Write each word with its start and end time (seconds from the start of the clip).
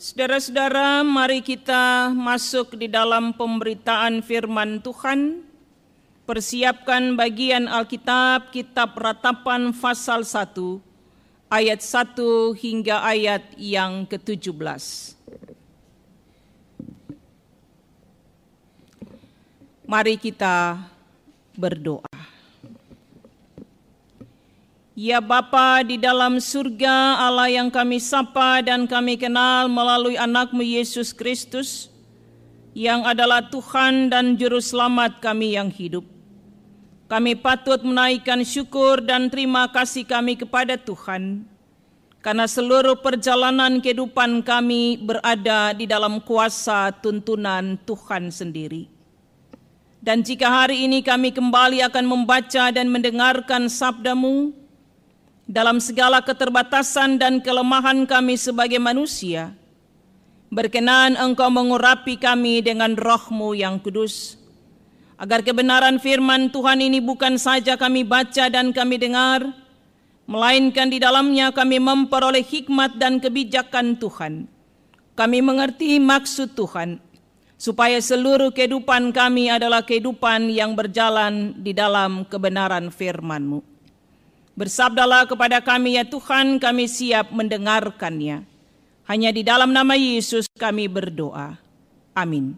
Saudara-saudara, 0.00 1.04
mari 1.04 1.44
kita 1.44 2.08
masuk 2.16 2.72
di 2.72 2.88
dalam 2.88 3.36
pemberitaan 3.36 4.24
firman 4.24 4.80
Tuhan. 4.80 5.44
Persiapkan 6.24 7.20
bagian 7.20 7.68
Alkitab, 7.68 8.48
Kitab 8.48 8.96
Ratapan 8.96 9.76
pasal 9.76 10.24
1, 10.24 10.80
ayat 11.52 11.84
1 11.84 12.16
hingga 12.56 13.04
ayat 13.04 13.44
yang 13.60 14.08
ke-17. 14.08 15.20
Mari 19.84 20.16
kita 20.16 20.80
berdoa. 21.60 22.09
Ya 24.98 25.22
Bapa 25.22 25.86
di 25.86 26.02
dalam 26.02 26.42
surga 26.42 27.22
Allah 27.22 27.46
yang 27.46 27.70
kami 27.70 28.02
sapa 28.02 28.58
dan 28.58 28.90
kami 28.90 29.14
kenal 29.14 29.70
melalui 29.70 30.18
anakmu 30.18 30.66
Yesus 30.66 31.14
Kristus 31.14 31.86
yang 32.74 33.06
adalah 33.06 33.46
Tuhan 33.54 34.10
dan 34.10 34.34
Juru 34.34 34.58
Selamat 34.58 35.22
kami 35.22 35.54
yang 35.54 35.70
hidup. 35.70 36.02
Kami 37.06 37.38
patut 37.38 37.78
menaikkan 37.86 38.42
syukur 38.42 38.98
dan 38.98 39.30
terima 39.30 39.70
kasih 39.70 40.02
kami 40.02 40.34
kepada 40.34 40.74
Tuhan 40.74 41.46
karena 42.18 42.50
seluruh 42.50 42.98
perjalanan 42.98 43.78
kehidupan 43.78 44.42
kami 44.42 44.98
berada 44.98 45.70
di 45.70 45.86
dalam 45.86 46.18
kuasa 46.18 46.90
tuntunan 46.98 47.78
Tuhan 47.86 48.34
sendiri. 48.34 48.90
Dan 50.02 50.26
jika 50.26 50.50
hari 50.50 50.90
ini 50.90 50.98
kami 51.06 51.30
kembali 51.30 51.78
akan 51.86 52.04
membaca 52.10 52.74
dan 52.74 52.90
mendengarkan 52.90 53.70
sabdamu, 53.70 54.59
dalam 55.50 55.82
segala 55.82 56.22
keterbatasan 56.22 57.18
dan 57.18 57.42
kelemahan 57.42 58.06
kami 58.06 58.38
sebagai 58.38 58.78
manusia, 58.78 59.50
berkenan 60.46 61.18
Engkau 61.18 61.50
mengurapi 61.50 62.14
kami 62.14 62.62
dengan 62.62 62.94
rohmu 62.94 63.58
yang 63.58 63.82
kudus, 63.82 64.38
agar 65.18 65.42
kebenaran 65.42 65.98
firman 65.98 66.54
Tuhan 66.54 66.78
ini 66.78 67.02
bukan 67.02 67.34
saja 67.34 67.74
kami 67.74 68.06
baca 68.06 68.46
dan 68.46 68.70
kami 68.70 69.02
dengar, 69.02 69.42
melainkan 70.30 70.86
di 70.86 71.02
dalamnya 71.02 71.50
kami 71.50 71.82
memperoleh 71.82 72.46
hikmat 72.46 72.94
dan 72.94 73.18
kebijakan 73.18 73.98
Tuhan. 73.98 74.46
Kami 75.18 75.38
mengerti 75.42 75.98
maksud 75.98 76.54
Tuhan, 76.54 77.02
supaya 77.58 77.98
seluruh 77.98 78.54
kehidupan 78.54 79.10
kami 79.10 79.50
adalah 79.50 79.82
kehidupan 79.82 80.46
yang 80.46 80.78
berjalan 80.78 81.58
di 81.58 81.74
dalam 81.74 82.22
kebenaran 82.22 82.94
firman-Mu. 82.94 83.69
Bersabdalah 84.60 85.24
kepada 85.24 85.64
kami 85.64 85.96
ya 85.96 86.04
Tuhan, 86.04 86.60
kami 86.60 86.84
siap 86.84 87.32
mendengarkannya. 87.32 88.44
Hanya 89.08 89.32
di 89.32 89.40
dalam 89.40 89.72
nama 89.72 89.96
Yesus 89.96 90.44
kami 90.52 90.84
berdoa. 90.84 91.56
Amin. 92.12 92.52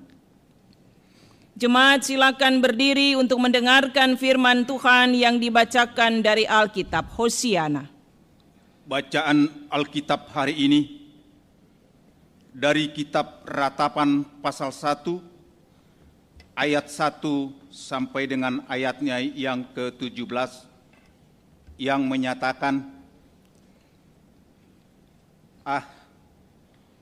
Jemaat 1.54 2.02
silakan 2.02 2.58
berdiri 2.58 3.14
untuk 3.14 3.38
mendengarkan 3.38 4.18
firman 4.18 4.66
Tuhan 4.66 5.14
yang 5.14 5.38
dibacakan 5.38 6.26
dari 6.26 6.42
Alkitab 6.42 7.06
Hosiana. 7.14 7.86
Bacaan 8.82 9.70
Alkitab 9.70 10.26
hari 10.34 10.58
ini 10.58 10.80
dari 12.50 12.90
kitab 12.90 13.46
Ratapan 13.46 14.26
pasal 14.42 14.74
1 14.74 16.58
ayat 16.58 16.90
1 16.90 17.70
sampai 17.70 18.26
dengan 18.26 18.66
ayatnya 18.66 19.22
yang 19.22 19.62
ke-17 19.70 20.71
yang 21.82 22.06
menyatakan, 22.06 22.78
"Ah, 25.66 25.82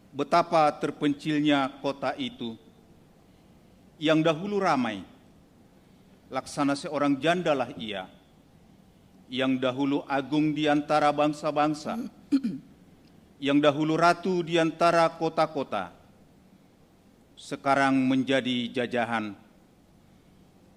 betapa 0.09 0.73
terpencilnya 0.81 1.69
kota 1.85 2.17
itu 2.17 2.57
yang 4.01 4.25
dahulu 4.25 4.57
ramai, 4.57 5.05
laksana 6.33 6.73
seorang 6.73 7.21
jandalah 7.21 7.77
ia, 7.77 8.09
yang 9.29 9.61
dahulu 9.61 10.01
agung 10.09 10.57
di 10.57 10.65
antara 10.65 11.13
bangsa-bangsa, 11.13 12.01
yang 13.37 13.61
dahulu 13.61 14.01
ratu 14.01 14.41
di 14.41 14.57
antara 14.57 15.05
kota-kota, 15.13 15.93
sekarang 17.37 18.01
menjadi 18.01 18.81
jajahan." 18.81 19.37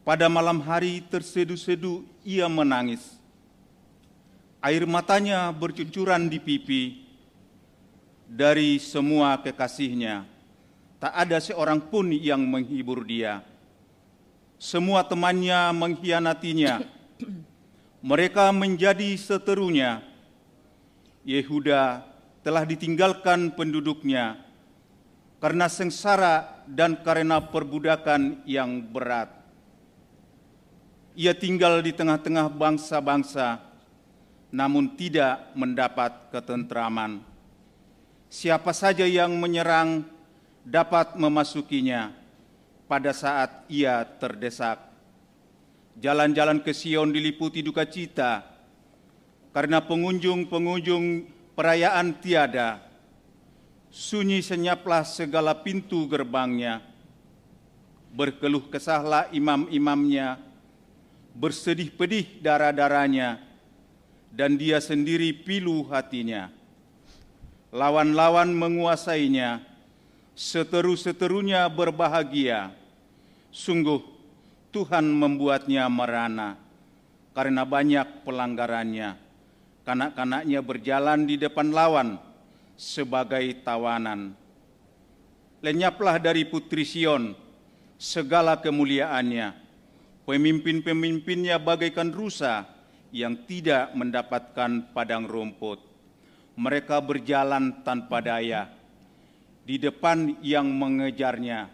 Pada 0.03 0.27
malam 0.27 0.59
hari 0.59 0.99
tersedu-sedu 1.07 2.03
ia 2.27 2.51
menangis 2.51 3.22
air 4.63 4.87
matanya 4.87 5.51
bercucuran 5.51 6.31
di 6.31 6.39
pipi 6.39 7.03
dari 8.23 8.79
semua 8.79 9.35
kekasihnya. 9.43 10.23
Tak 11.03 11.11
ada 11.11 11.37
seorang 11.43 11.83
pun 11.83 12.15
yang 12.15 12.39
menghibur 12.47 13.03
dia. 13.03 13.43
Semua 14.55 15.03
temannya 15.03 15.75
mengkhianatinya. 15.75 16.79
Mereka 17.99 18.55
menjadi 18.55 19.19
seterunya. 19.19 19.99
Yehuda 21.27 22.03
telah 22.43 22.63
ditinggalkan 22.63 23.51
penduduknya 23.55 24.39
karena 25.43 25.67
sengsara 25.67 26.63
dan 26.67 26.99
karena 27.03 27.43
perbudakan 27.43 28.43
yang 28.47 28.79
berat. 28.79 29.27
Ia 31.19 31.35
tinggal 31.35 31.83
di 31.83 31.91
tengah-tengah 31.91 32.47
bangsa-bangsa 32.47 33.72
namun 34.53 34.93
tidak 34.93 35.49
mendapat 35.57 36.29
ketentraman. 36.29 37.25
Siapa 38.29 38.69
saja 38.69 39.01
yang 39.01 39.33
menyerang 39.41 40.05
dapat 40.61 41.17
memasukinya 41.17 42.13
pada 42.85 43.09
saat 43.17 43.65
ia 43.65 44.05
terdesak. 44.21 44.77
Jalan-jalan 45.97 46.61
ke 46.61 46.69
Sion 46.69 47.09
diliputi 47.09 47.65
duka 47.65 47.89
cita 47.89 48.45
karena 49.49 49.81
pengunjung-pengunjung 49.81 51.25
perayaan 51.57 52.13
tiada. 52.21 52.77
Sunyi 53.89 54.41
senyaplah 54.41 55.05
segala 55.05 55.53
pintu 55.61 56.05
gerbangnya. 56.09 56.81
Berkeluh 58.13 58.69
kesahlah 58.69 59.29
imam-imamnya, 59.33 60.37
bersedih 61.33 61.93
pedih 61.93 62.25
darah-darahnya 62.41 63.52
dan 64.33 64.57
dia 64.57 64.81
sendiri 64.81 65.29
pilu 65.31 65.85
hatinya. 65.93 66.49
Lawan-lawan 67.69 68.49
menguasainya, 68.53 69.61
seteru-seterunya 70.33 71.69
berbahagia. 71.69 72.73
Sungguh 73.53 74.01
Tuhan 74.73 75.05
membuatnya 75.05 75.85
merana 75.85 76.57
karena 77.37 77.61
banyak 77.61 78.25
pelanggarannya. 78.25 79.21
Kanak-kanaknya 79.85 80.59
berjalan 80.63 81.29
di 81.29 81.35
depan 81.37 81.69
lawan 81.69 82.17
sebagai 82.73 83.61
tawanan. 83.61 84.33
Lenyaplah 85.61 86.17
dari 86.17 86.47
putri 86.49 86.81
Sion 86.87 87.37
segala 88.01 88.57
kemuliaannya. 88.57 89.61
Pemimpin-pemimpinnya 90.23 91.59
bagaikan 91.59 92.15
rusa 92.15 92.72
yang 93.13 93.45
tidak 93.45 93.93
mendapatkan 93.93 94.89
padang 94.89 95.29
rumput. 95.29 95.77
Mereka 96.57 96.97
berjalan 97.05 97.85
tanpa 97.85 98.25
daya 98.25 98.73
di 99.61 99.77
depan 99.77 100.33
yang 100.41 100.65
mengejarnya. 100.65 101.69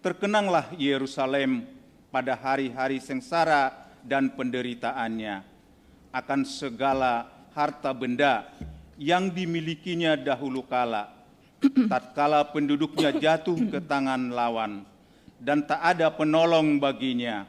Terkenanglah 0.00 0.72
Yerusalem 0.80 1.68
pada 2.08 2.32
hari-hari 2.32 2.96
sengsara 2.96 3.92
dan 4.00 4.32
penderitaannya 4.32 5.44
akan 6.16 6.40
segala 6.48 7.28
harta 7.52 7.92
benda 7.92 8.48
yang 8.96 9.28
dimilikinya 9.28 10.16
dahulu 10.16 10.64
kala. 10.64 11.12
Tatkala 11.60 12.52
penduduknya 12.52 13.12
jatuh 13.16 13.56
ke 13.68 13.80
tangan 13.84 14.32
lawan 14.32 14.84
dan 15.40 15.64
tak 15.64 15.80
ada 15.80 16.08
penolong 16.12 16.80
baginya. 16.80 17.48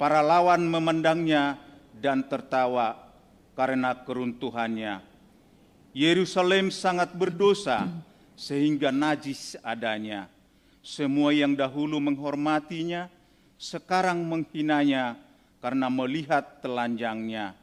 Para 0.00 0.24
lawan 0.24 0.64
memandangnya 0.68 1.71
dan 1.96 2.24
tertawa 2.24 2.96
karena 3.52 3.92
keruntuhannya. 4.04 5.04
Yerusalem 5.92 6.72
sangat 6.72 7.12
berdosa 7.12 7.84
sehingga 8.32 8.88
najis 8.88 9.60
adanya. 9.60 10.28
Semua 10.82 11.30
yang 11.30 11.54
dahulu 11.54 12.00
menghormatinya 12.02 13.06
sekarang 13.60 14.24
menghinanya 14.26 15.14
karena 15.62 15.86
melihat 15.86 16.58
telanjangnya 16.58 17.54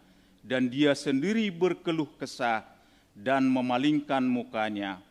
dan 0.46 0.72
dia 0.72 0.96
sendiri 0.96 1.52
berkeluh 1.52 2.08
kesah 2.16 2.64
dan 3.12 3.44
memalingkan 3.52 4.24
mukanya. 4.24 5.04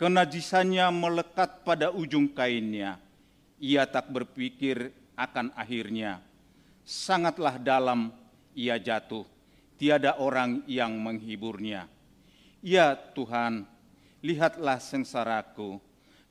Kenajisannya 0.00 0.88
melekat 0.90 1.62
pada 1.62 1.92
ujung 1.92 2.26
kainnya. 2.32 2.98
Ia 3.60 3.86
tak 3.86 4.10
berpikir 4.10 4.90
akan 5.14 5.54
akhirnya. 5.54 6.18
Sangatlah 6.82 7.60
dalam 7.60 8.10
ia 8.54 8.78
jatuh, 8.78 9.26
tiada 9.76 10.16
orang 10.22 10.62
yang 10.70 10.94
menghiburnya. 10.96 11.90
Ya 12.64 12.96
Tuhan, 12.96 13.68
lihatlah 14.24 14.80
sengsaraku, 14.80 15.82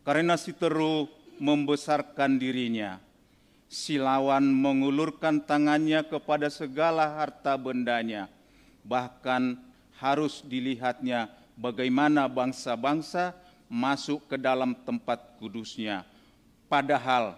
karena 0.01 0.33
si 0.39 0.55
teru 0.55 1.05
membesarkan 1.37 2.41
dirinya. 2.41 2.97
Si 3.69 3.97
lawan 3.97 4.53
mengulurkan 4.53 5.41
tangannya 5.41 6.05
kepada 6.05 6.49
segala 6.49 7.09
harta 7.17 7.57
bendanya, 7.57 8.29
bahkan 8.85 9.57
harus 9.97 10.45
dilihatnya 10.45 11.29
bagaimana 11.57 12.29
bangsa-bangsa 12.29 13.33
masuk 13.65 14.29
ke 14.29 14.37
dalam 14.37 14.77
tempat 14.85 15.37
kudusnya. 15.41 16.05
Padahal 16.69 17.33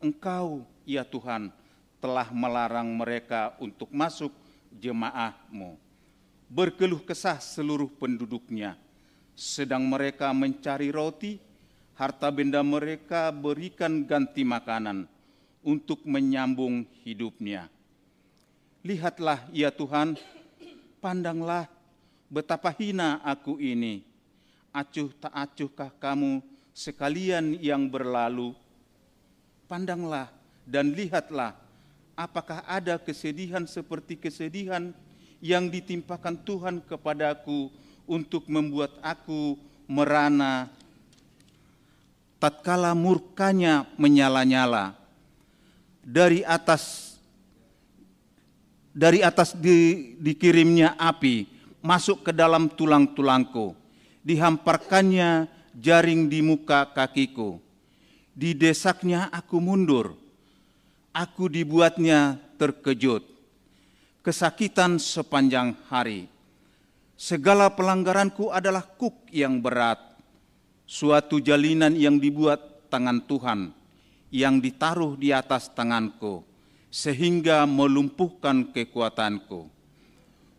engkau, 0.00 0.64
ya 0.84 1.08
Tuhan, 1.08 1.48
telah 1.98 2.30
melarang 2.30 2.88
mereka 2.94 3.54
untuk 3.58 3.90
masuk 3.90 4.30
jemaahmu. 4.74 5.78
Berkeluh 6.48 7.04
kesah 7.04 7.36
seluruh 7.42 7.92
penduduknya, 7.92 8.78
sedang 9.36 9.84
mereka 9.84 10.32
mencari 10.32 10.88
roti, 10.88 11.36
harta 11.98 12.32
benda 12.32 12.64
mereka 12.64 13.28
berikan 13.34 14.06
ganti 14.06 14.46
makanan 14.46 15.04
untuk 15.60 16.00
menyambung 16.08 16.88
hidupnya. 17.04 17.68
Lihatlah 18.80 19.44
ya 19.52 19.68
Tuhan, 19.68 20.16
pandanglah 21.02 21.68
betapa 22.32 22.72
hina 22.72 23.20
aku 23.20 23.60
ini. 23.60 24.06
Acuh 24.72 25.12
tak 25.18 25.34
acuhkah 25.34 25.92
kamu 26.00 26.40
sekalian 26.72 27.58
yang 27.60 27.90
berlalu? 27.90 28.54
Pandanglah 29.68 30.32
dan 30.64 30.96
lihatlah 30.96 31.67
apakah 32.18 32.66
ada 32.66 32.98
kesedihan 32.98 33.62
seperti 33.62 34.18
kesedihan 34.18 34.90
yang 35.38 35.70
ditimpakan 35.70 36.34
Tuhan 36.42 36.82
kepadaku 36.82 37.70
untuk 38.10 38.50
membuat 38.50 38.98
aku 38.98 39.54
merana? 39.86 40.66
Tatkala 42.42 42.94
murkanya 42.98 43.86
menyala-nyala 43.94 44.98
dari 46.02 46.42
atas 46.42 47.14
dari 48.94 49.22
atas 49.22 49.54
di, 49.54 50.14
dikirimnya 50.18 50.98
api 50.98 51.46
masuk 51.82 52.30
ke 52.30 52.32
dalam 52.34 52.70
tulang-tulangku 52.70 53.74
dihamparkannya 54.22 55.46
jaring 55.74 56.26
di 56.26 56.42
muka 56.42 56.90
kakiku. 56.90 57.62
Didesaknya 58.38 59.30
aku 59.34 59.58
mundur 59.58 60.27
aku 61.12 61.50
dibuatnya 61.50 62.40
terkejut 62.56 63.24
kesakitan 64.24 65.00
sepanjang 65.00 65.76
hari 65.88 66.28
segala 67.18 67.72
pelanggaranku 67.72 68.50
adalah 68.52 68.82
kuk 68.84 69.28
yang 69.32 69.58
berat 69.62 69.98
suatu 70.88 71.40
jalinan 71.42 71.92
yang 71.92 72.16
dibuat 72.16 72.88
tangan 72.88 73.20
Tuhan 73.28 73.76
yang 74.28 74.60
ditaruh 74.60 75.16
di 75.16 75.32
atas 75.32 75.72
tanganku 75.72 76.44
sehingga 76.88 77.68
melumpuhkan 77.68 78.72
kekuatanku. 78.72 79.68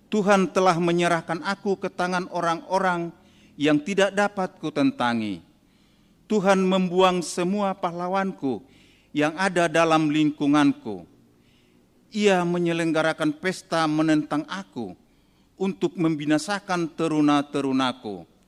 Tuhan 0.09 0.49
telah 0.49 0.77
menyerahkan 0.81 1.41
aku 1.45 1.77
ke 1.77 1.89
tangan 1.89 2.25
orang-orang 2.33 3.13
yang 3.53 3.77
tidak 3.77 4.13
dapat 4.13 4.57
kutentangi. 4.57 5.45
Tuhan 6.25 6.65
membuang 6.65 7.21
semua 7.21 7.77
pahlawanku 7.77 8.61
yang 9.15 9.33
ada 9.37 9.65
dalam 9.65 10.09
lingkunganku. 10.09 11.05
Ia 12.09 12.41
menyelenggarakan 12.41 13.37
pesta 13.37 13.85
menentang 13.85 14.45
aku 14.49 14.97
untuk 15.59 15.93
membinasakan 15.93 16.89
teruna-terunaku 16.97 18.39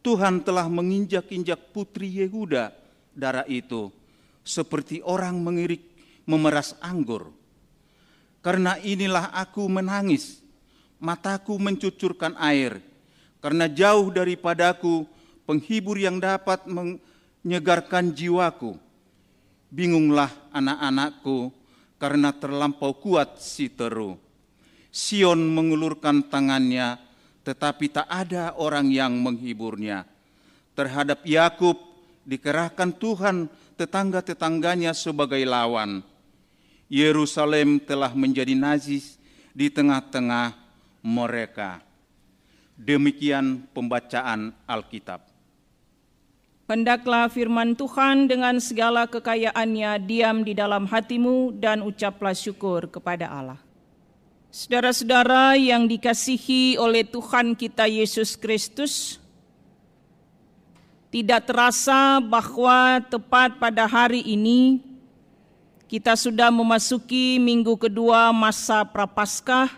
Tuhan 0.00 0.40
telah 0.40 0.64
menginjak-injak 0.64 1.76
putri 1.76 2.08
Yehuda 2.08 2.72
darah 3.12 3.44
itu 3.44 3.92
seperti 4.40 5.04
orang 5.04 5.36
mengirik 5.44 5.84
memeras 6.24 6.72
anggur. 6.80 7.28
Karena 8.40 8.80
inilah 8.80 9.28
aku 9.36 9.68
menangis, 9.68 10.40
mataku 10.96 11.60
mencucurkan 11.60 12.32
air, 12.40 12.80
karena 13.44 13.68
jauh 13.68 14.08
daripadaku 14.08 15.04
penghibur 15.44 16.00
yang 16.00 16.16
dapat 16.16 16.64
menyegarkan 16.64 18.16
jiwaku. 18.16 18.80
Bingunglah 19.70 20.50
anak-anakku 20.50 21.54
karena 21.94 22.34
terlampau 22.34 22.98
kuat 22.98 23.38
si 23.38 23.70
teru. 23.70 24.18
Sion 24.90 25.38
mengulurkan 25.38 26.26
tangannya, 26.26 26.98
tetapi 27.46 27.86
tak 27.94 28.10
ada 28.10 28.58
orang 28.58 28.90
yang 28.90 29.14
menghiburnya. 29.22 30.02
Terhadap 30.74 31.22
Yakub 31.22 31.78
dikerahkan 32.26 32.90
Tuhan 32.98 33.46
tetangga-tetangganya 33.78 34.90
sebagai 34.90 35.38
lawan. 35.46 36.02
Yerusalem 36.90 37.78
telah 37.78 38.10
menjadi 38.10 38.58
najis 38.58 39.14
di 39.54 39.70
tengah-tengah 39.70 40.58
mereka. 41.06 41.78
Demikian 42.74 43.70
pembacaan 43.70 44.50
Alkitab. 44.66 45.29
Pendaklah 46.70 47.26
firman 47.26 47.74
Tuhan 47.74 48.30
dengan 48.30 48.54
segala 48.62 49.02
kekayaannya 49.10 50.06
diam 50.06 50.46
di 50.46 50.54
dalam 50.54 50.86
hatimu 50.86 51.58
dan 51.58 51.82
ucaplah 51.82 52.30
syukur 52.30 52.86
kepada 52.86 53.26
Allah. 53.26 53.58
Saudara-saudara 54.54 55.58
yang 55.58 55.90
dikasihi 55.90 56.78
oleh 56.78 57.02
Tuhan 57.02 57.58
kita 57.58 57.90
Yesus 57.90 58.38
Kristus, 58.38 59.18
tidak 61.10 61.50
terasa 61.50 62.22
bahwa 62.22 63.02
tepat 63.02 63.58
pada 63.58 63.90
hari 63.90 64.22
ini 64.22 64.78
kita 65.90 66.14
sudah 66.14 66.54
memasuki 66.54 67.42
minggu 67.42 67.74
kedua 67.74 68.30
masa 68.30 68.86
Prapaskah 68.86 69.74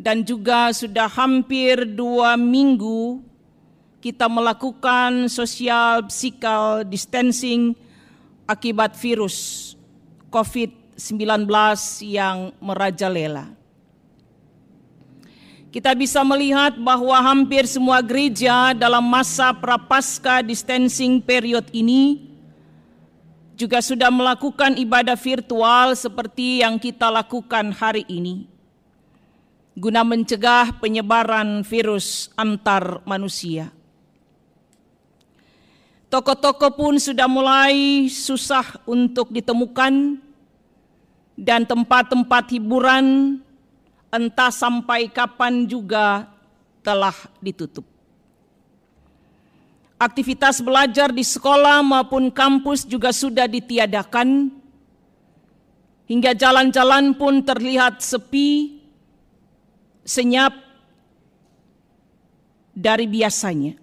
dan 0.00 0.24
juga 0.24 0.72
sudah 0.72 1.12
hampir 1.12 1.84
dua 1.84 2.40
minggu 2.40 3.33
kita 4.04 4.28
melakukan 4.28 5.32
social 5.32 6.04
physical 6.12 6.84
distancing 6.84 7.72
akibat 8.44 8.92
virus 9.00 9.72
COVID-19 10.28 10.84
19 10.94 11.50
yang 12.06 12.54
merajalela. 12.62 13.50
Kita 15.74 15.90
bisa 15.98 16.22
melihat 16.22 16.78
bahwa 16.78 17.18
hampir 17.18 17.66
semua 17.66 17.98
gereja 17.98 18.70
dalam 18.78 19.02
masa 19.02 19.50
prapaskah 19.50 20.46
distancing 20.46 21.18
period 21.18 21.66
ini 21.74 22.30
juga 23.58 23.82
sudah 23.82 24.06
melakukan 24.06 24.78
ibadah 24.78 25.18
virtual 25.18 25.98
seperti 25.98 26.62
yang 26.62 26.78
kita 26.78 27.10
lakukan 27.10 27.74
hari 27.74 28.06
ini 28.06 28.46
guna 29.74 30.06
mencegah 30.06 30.78
penyebaran 30.78 31.66
virus 31.66 32.30
antar 32.38 33.02
manusia. 33.02 33.74
Toko-toko 36.14 36.70
pun 36.70 36.94
sudah 36.94 37.26
mulai 37.26 38.06
susah 38.06 38.78
untuk 38.86 39.34
ditemukan 39.34 40.22
dan 41.34 41.66
tempat-tempat 41.66 42.54
hiburan 42.54 43.42
entah 44.14 44.54
sampai 44.54 45.10
kapan 45.10 45.66
juga 45.66 46.30
telah 46.86 47.18
ditutup. 47.42 47.82
Aktivitas 49.98 50.62
belajar 50.62 51.10
di 51.10 51.26
sekolah 51.26 51.82
maupun 51.82 52.30
kampus 52.30 52.86
juga 52.86 53.10
sudah 53.10 53.50
ditiadakan, 53.50 54.54
hingga 56.06 56.30
jalan-jalan 56.30 57.18
pun 57.18 57.42
terlihat 57.42 57.98
sepi, 57.98 58.78
senyap 60.06 60.54
dari 62.70 63.10
biasanya. 63.10 63.82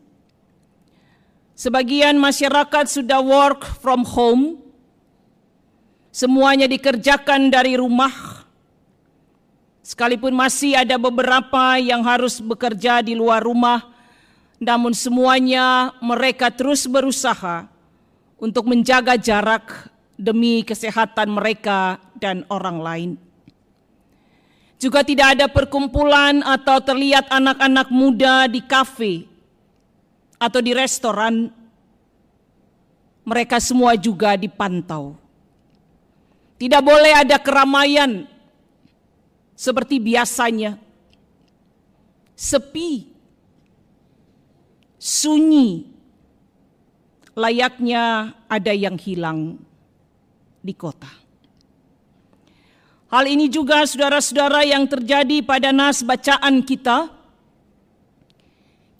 Sebagian 1.62 2.18
masyarakat 2.18 2.90
sudah 2.90 3.22
work 3.22 3.70
from 3.86 4.02
home, 4.02 4.58
Semuanya 6.12 6.68
dikerjakan 6.68 7.48
dari 7.48 7.80
rumah. 7.80 8.12
Sekalipun 9.80 10.36
masih 10.36 10.76
ada 10.76 11.00
beberapa 11.00 11.80
yang 11.80 12.04
harus 12.04 12.44
bekerja 12.44 13.00
di 13.00 13.16
luar 13.16 13.40
rumah, 13.40 13.80
namun 14.60 14.92
semuanya 14.92 15.96
mereka 16.04 16.52
terus 16.52 16.84
berusaha 16.84 17.72
untuk 18.36 18.68
menjaga 18.68 19.16
jarak 19.16 19.88
demi 20.20 20.68
kesehatan 20.68 21.32
mereka 21.32 21.96
dan 22.20 22.44
orang 22.52 22.78
lain. 22.84 23.12
Juga 24.84 25.08
tidak 25.08 25.40
ada 25.40 25.48
perkumpulan 25.48 26.44
atau 26.44 26.84
terlihat 26.84 27.32
anak-anak 27.32 27.88
muda 27.88 28.52
di 28.52 28.60
kafe 28.60 29.31
atau 30.42 30.58
di 30.58 30.74
restoran. 30.74 31.54
Mereka 33.22 33.62
semua 33.62 33.94
juga 33.94 34.34
dipantau. 34.34 35.14
Tidak 36.58 36.82
boleh 36.82 37.14
ada 37.22 37.38
keramaian 37.38 38.26
seperti 39.54 40.02
biasanya. 40.02 40.82
Sepi. 42.34 43.14
sunyi, 45.02 45.90
layaknya 47.34 48.38
ada 48.46 48.70
yang 48.70 49.02
hilang 49.02 49.58
di 50.62 50.74
kota. 50.78 51.10
Hal 53.10 53.26
ini 53.26 53.50
juga 53.50 53.82
saudara-saudara 53.82 54.62
yang 54.62 54.86
terjadi 54.86 55.42
pada 55.42 55.74
nas 55.74 56.06
bacaan 56.06 56.62
kita 56.62 57.10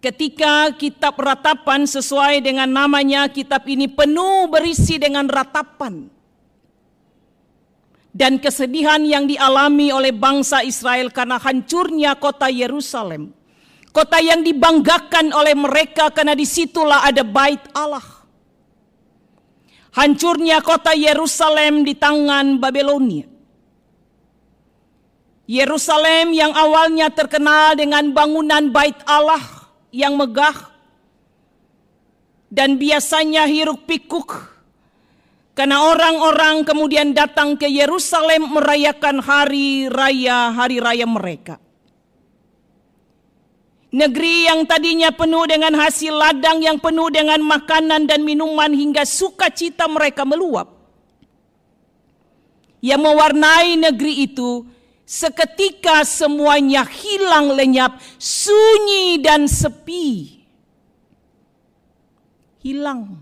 ketika 0.02 0.74
kitab 0.76 1.14
ratapan 1.22 1.86
sesuai 1.86 2.42
dengan 2.42 2.66
namanya 2.66 3.30
kitab 3.30 3.70
ini 3.70 3.86
penuh 3.86 4.50
berisi 4.50 4.98
dengan 4.98 5.30
ratapan 5.30 6.10
dan 8.12 8.42
kesedihan 8.42 9.00
yang 9.06 9.30
dialami 9.30 9.94
oleh 9.94 10.12
bangsa 10.12 10.66
Israel 10.66 11.14
karena 11.14 11.38
hancurnya 11.40 12.18
kota 12.18 12.50
Yerusalem. 12.50 13.32
Kota 13.92 14.24
yang 14.24 14.40
dibanggakan 14.40 15.36
oleh 15.36 15.52
mereka 15.52 16.08
karena 16.16 16.32
di 16.32 16.48
situlah 16.48 17.04
ada 17.04 17.28
bait 17.28 17.60
Allah. 17.76 18.04
Hancurnya 19.92 20.64
kota 20.64 20.96
Yerusalem 20.96 21.84
di 21.84 21.92
tangan 22.00 22.56
Babelonia. 22.56 23.28
Yerusalem 25.44 26.32
yang 26.32 26.56
awalnya 26.56 27.12
terkenal 27.12 27.76
dengan 27.76 28.16
bangunan 28.16 28.72
bait 28.72 28.96
Allah 29.04 29.61
yang 29.92 30.16
megah 30.16 30.72
dan 32.52 32.76
biasanya 32.76 33.48
hiruk 33.48 33.88
pikuk 33.88 34.52
karena 35.52 35.84
orang-orang 35.84 36.64
kemudian 36.64 37.12
datang 37.12 37.60
ke 37.60 37.68
Yerusalem 37.68 38.56
merayakan 38.56 39.20
hari 39.20 39.92
raya 39.92 40.56
hari 40.56 40.80
raya 40.80 41.04
mereka. 41.04 41.60
Negeri 43.92 44.48
yang 44.48 44.64
tadinya 44.64 45.12
penuh 45.12 45.44
dengan 45.52 45.76
hasil 45.76 46.16
ladang 46.16 46.64
yang 46.64 46.80
penuh 46.80 47.12
dengan 47.12 47.44
makanan 47.44 48.08
dan 48.08 48.24
minuman 48.24 48.72
hingga 48.72 49.04
sukacita 49.04 49.92
mereka 49.92 50.24
meluap. 50.24 50.72
Yang 52.80 53.02
mewarnai 53.04 53.76
negeri 53.76 54.32
itu 54.32 54.64
seketika 55.12 56.08
semuanya 56.08 56.88
hilang 56.88 57.52
lenyap, 57.52 58.00
sunyi 58.16 59.20
dan 59.20 59.52
sepi. 59.52 60.40
Hilang. 62.64 63.20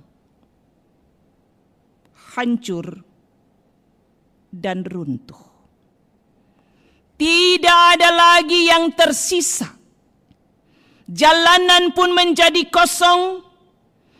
Hancur 2.37 3.01
dan 4.53 4.85
runtuh. 4.85 5.49
Tidak 7.17 7.79
ada 7.97 8.13
lagi 8.13 8.69
yang 8.69 8.93
tersisa 8.93 9.79
Jalanan 11.09 11.89
pun 11.97 12.13
menjadi 12.13 12.69
kosong. 12.69 13.41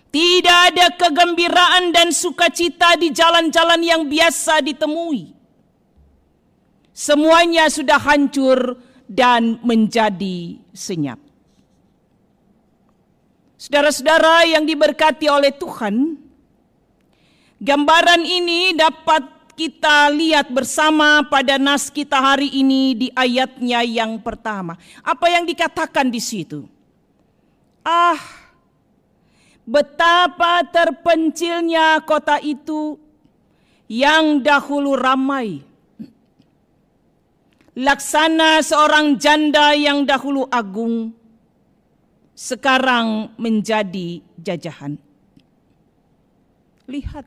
Tidak 0.09 0.59
ada 0.73 0.89
kegembiraan 0.97 1.93
dan 1.93 2.09
sukacita 2.09 2.97
di 2.97 3.13
jalan-jalan 3.13 3.77
yang 3.85 4.09
biasa 4.09 4.65
ditemui. 4.65 5.38
Semuanya 6.99 7.71
sudah 7.71 7.95
hancur 7.95 8.75
dan 9.07 9.55
menjadi 9.63 10.59
senyap. 10.75 11.15
Saudara-saudara 13.55 14.43
yang 14.43 14.67
diberkati 14.67 15.31
oleh 15.31 15.55
Tuhan, 15.55 16.19
gambaran 17.63 18.19
ini 18.27 18.75
dapat 18.75 19.23
kita 19.55 20.11
lihat 20.11 20.51
bersama 20.51 21.23
pada 21.23 21.55
nas 21.55 21.87
kita 21.87 22.19
hari 22.19 22.51
ini 22.51 22.91
di 22.91 23.07
ayatnya 23.15 23.79
yang 23.79 24.19
pertama. 24.19 24.75
Apa 24.99 25.31
yang 25.31 25.47
dikatakan 25.47 26.11
di 26.11 26.19
situ? 26.19 26.67
Ah, 27.79 28.19
betapa 29.63 30.67
terpencilnya 30.67 32.03
kota 32.03 32.43
itu 32.43 32.99
yang 33.87 34.43
dahulu 34.43 34.99
ramai. 34.99 35.68
Laksana 37.79 38.59
seorang 38.59 39.15
janda 39.15 39.71
yang 39.71 40.03
dahulu 40.03 40.43
agung, 40.51 41.15
sekarang 42.35 43.31
menjadi 43.39 44.19
jajahan. 44.35 44.99
Lihat, 46.91 47.23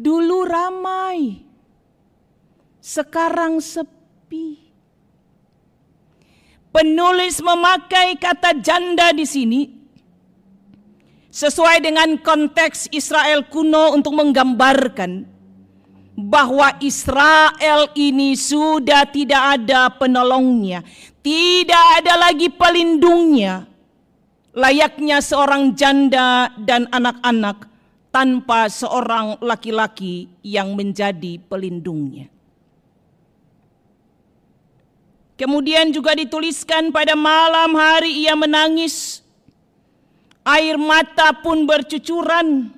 dulu 0.00 0.48
ramai, 0.48 1.44
sekarang 2.80 3.60
sepi. 3.60 4.56
Penulis 6.72 7.44
memakai 7.44 8.16
kata 8.16 8.64
janda 8.64 9.12
di 9.12 9.28
sini 9.28 9.60
sesuai 11.28 11.84
dengan 11.84 12.16
konteks 12.16 12.88
Israel 12.96 13.44
kuno 13.52 13.92
untuk 13.92 14.16
menggambarkan 14.16 15.39
bahwa 16.28 16.76
Israel 16.84 17.88
ini 17.96 18.36
sudah 18.36 19.08
tidak 19.08 19.60
ada 19.60 19.88
penolongnya, 19.88 20.84
tidak 21.24 21.84
ada 22.02 22.28
lagi 22.28 22.52
pelindungnya, 22.52 23.64
layaknya 24.52 25.22
seorang 25.24 25.72
janda 25.72 26.52
dan 26.60 26.90
anak-anak 26.92 27.70
tanpa 28.10 28.66
seorang 28.66 29.38
laki-laki 29.40 30.28
yang 30.42 30.74
menjadi 30.74 31.38
pelindungnya. 31.46 32.28
Kemudian 35.40 35.88
juga 35.88 36.12
dituliskan 36.12 36.92
pada 36.92 37.16
malam 37.16 37.72
hari 37.72 38.28
ia 38.28 38.36
menangis. 38.36 39.24
Air 40.44 40.76
mata 40.76 41.32
pun 41.32 41.64
bercucuran. 41.64 42.68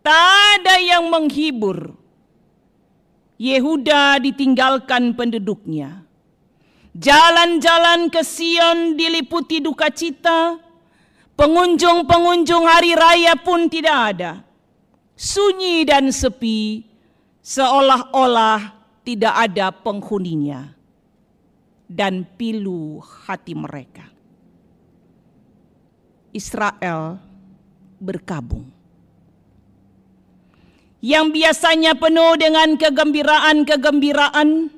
Tak 0.00 0.32
ada 0.56 0.80
yang 0.80 1.12
menghibur. 1.12 1.92
Yehuda 3.40 4.20
ditinggalkan 4.20 5.16
penduduknya. 5.16 6.04
Jalan-jalan 6.92 8.12
ke 8.12 8.20
Sion 8.20 8.94
diliputi 9.00 9.64
duka 9.64 9.88
cita. 9.88 10.60
Pengunjung-pengunjung 11.32 12.68
hari 12.68 12.92
raya 12.92 13.32
pun 13.40 13.66
tidak 13.72 13.96
ada. 14.14 14.44
Sunyi 15.16 15.88
dan 15.88 16.12
sepi, 16.12 16.84
seolah-olah 17.40 18.76
tidak 19.02 19.34
ada 19.34 19.72
penghuninya 19.72 20.76
dan 21.88 22.24
pilu 22.24 23.00
hati 23.00 23.52
mereka. 23.56 24.08
Israel 26.32 27.20
berkabung. 28.00 28.81
Yang 31.02 31.26
biasanya 31.34 31.98
penuh 31.98 32.38
dengan 32.38 32.78
kegembiraan-kegembiraan, 32.78 34.70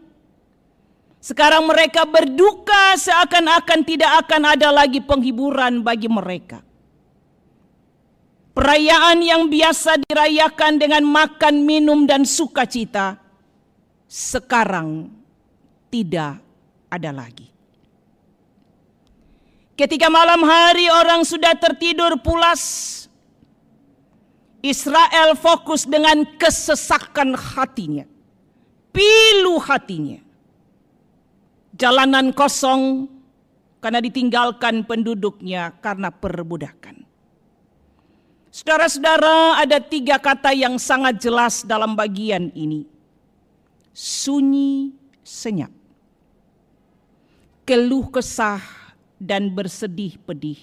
sekarang 1.20 1.68
mereka 1.68 2.08
berduka 2.08 2.96
seakan-akan 2.96 3.80
tidak 3.84 4.24
akan 4.24 4.42
ada 4.56 4.72
lagi 4.72 5.04
penghiburan 5.04 5.84
bagi 5.84 6.08
mereka. 6.08 6.64
Perayaan 8.56 9.20
yang 9.20 9.52
biasa 9.52 10.00
dirayakan 10.00 10.80
dengan 10.80 11.04
makan, 11.04 11.66
minum, 11.66 12.08
dan 12.08 12.24
sukacita, 12.24 13.20
sekarang 14.08 15.12
tidak 15.92 16.40
ada 16.88 17.10
lagi. 17.12 17.50
Ketika 19.74 20.06
malam 20.06 20.40
hari 20.46 20.86
orang 20.86 21.26
sudah 21.26 21.58
tertidur 21.58 22.22
pulas, 22.22 23.03
Israel 24.64 25.36
fokus 25.36 25.84
dengan 25.84 26.24
kesesakan 26.40 27.36
hatinya, 27.36 28.08
pilu 28.88 29.60
hatinya. 29.60 30.24
Jalanan 31.76 32.32
kosong 32.32 33.12
karena 33.84 34.00
ditinggalkan 34.00 34.88
penduduknya 34.88 35.76
karena 35.84 36.08
perbudakan. 36.08 37.04
Saudara-saudara, 38.48 39.60
ada 39.60 39.82
tiga 39.82 40.16
kata 40.16 40.56
yang 40.56 40.80
sangat 40.80 41.20
jelas 41.20 41.60
dalam 41.66 41.92
bagian 41.92 42.48
ini: 42.56 42.88
sunyi, 43.92 44.96
senyap 45.20 45.84
keluh 47.64 48.12
kesah 48.12 48.60
dan 49.16 49.48
bersedih 49.48 50.20
pedih 50.22 50.60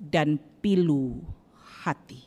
dan 0.00 0.40
pilu 0.64 1.20
hati. 1.84 2.21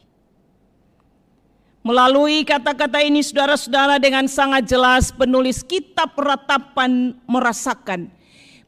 Melalui 1.86 2.42
kata-kata 2.42 3.06
ini 3.06 3.22
saudara-saudara 3.22 4.01
dengan 4.01 4.25
sangat 4.25 4.65
jelas 4.65 5.13
penulis 5.13 5.62
kitab 5.62 6.18
ratapan 6.18 7.13
merasakan 7.30 8.10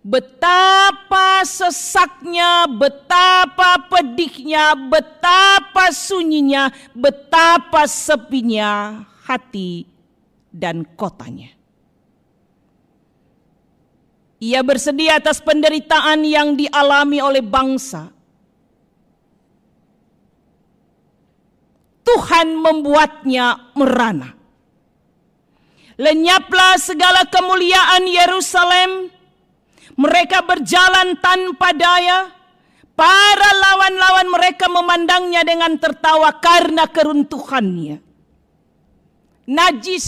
betapa 0.08 1.44
sesaknya, 1.44 2.64
betapa 2.72 3.84
pedihnya, 3.92 4.72
betapa 4.88 5.92
sunyinya, 5.92 6.72
betapa 6.96 7.84
sepinya 7.84 9.04
hati 9.28 9.84
dan 10.48 10.88
kotanya. 10.96 11.52
Ia 14.38 14.62
bersedia 14.64 15.18
atas 15.18 15.42
penderitaan 15.42 16.24
yang 16.24 16.56
dialami 16.56 17.20
oleh 17.20 17.44
bangsa. 17.44 18.14
Tuhan 22.08 22.56
membuatnya 22.56 23.76
merana. 23.76 24.32
Lenyaplah 26.00 26.80
segala 26.80 27.28
kemuliaan 27.28 28.08
Yerusalem. 28.08 29.12
Mereka 30.00 30.46
berjalan 30.48 31.20
tanpa 31.20 31.76
daya. 31.76 32.32
Para 32.98 33.50
lawan-lawan 33.54 34.28
mereka 34.32 34.66
memandangnya 34.72 35.46
dengan 35.46 35.76
tertawa 35.78 36.34
karena 36.42 36.90
keruntuhannya. 36.90 38.02
Najis, 39.48 40.08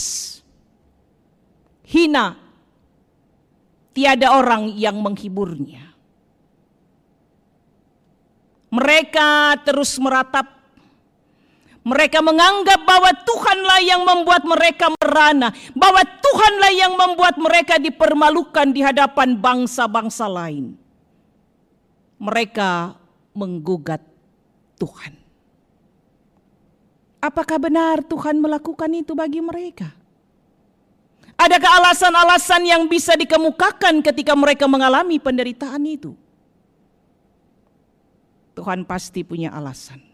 hina, 1.86 2.34
tiada 3.94 4.34
orang 4.34 4.74
yang 4.74 4.98
menghiburnya. 4.98 5.94
Mereka 8.74 9.62
terus 9.66 9.98
meratap 10.02 10.59
mereka 11.80 12.20
menganggap 12.20 12.84
bahwa 12.84 13.12
Tuhanlah 13.24 13.80
yang 13.82 14.02
membuat 14.04 14.44
mereka 14.44 14.92
merana, 15.00 15.56
bahwa 15.72 16.04
Tuhanlah 16.04 16.72
yang 16.76 16.94
membuat 17.00 17.40
mereka 17.40 17.80
dipermalukan 17.80 18.68
di 18.76 18.84
hadapan 18.84 19.40
bangsa-bangsa 19.40 20.28
lain. 20.28 20.76
Mereka 22.20 23.00
menggugat 23.32 24.04
Tuhan. 24.76 25.16
Apakah 27.20 27.60
benar 27.60 28.04
Tuhan 28.04 28.40
melakukan 28.40 28.92
itu 28.96 29.16
bagi 29.16 29.40
mereka? 29.40 29.92
Adakah 31.40 31.72
alasan-alasan 31.84 32.68
yang 32.68 32.84
bisa 32.92 33.16
dikemukakan 33.16 34.04
ketika 34.04 34.36
mereka 34.36 34.68
mengalami 34.68 35.16
penderitaan 35.24 35.84
itu? 35.88 36.12
Tuhan 38.60 38.84
pasti 38.84 39.24
punya 39.24 39.56
alasan. 39.56 40.09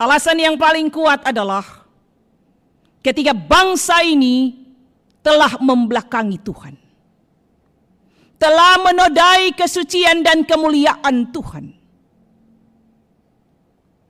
Alasan 0.00 0.40
yang 0.40 0.56
paling 0.56 0.88
kuat 0.88 1.20
adalah 1.28 1.84
ketika 3.04 3.36
bangsa 3.36 4.00
ini 4.00 4.56
telah 5.20 5.60
membelakangi 5.60 6.40
Tuhan. 6.40 6.74
Telah 8.40 8.80
menodai 8.80 9.52
kesucian 9.52 10.24
dan 10.24 10.48
kemuliaan 10.48 11.28
Tuhan. 11.28 11.76